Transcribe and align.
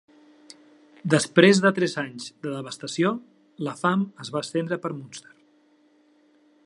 Després 1.13 1.61
de 1.65 1.71
tres 1.79 1.93
anys 2.03 2.25
de 2.45 2.53
devastació, 2.55 3.11
la 3.69 3.75
fam 3.83 4.07
es 4.25 4.33
va 4.37 4.43
estendre 4.47 4.81
per 4.87 4.93
Munster. 4.97 5.35